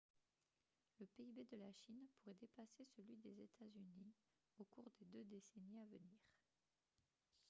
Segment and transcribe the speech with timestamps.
[0.99, 4.09] le pib de la chine pourrait dépasser celui des états-unis
[4.57, 6.17] au cours des deux décennies à venir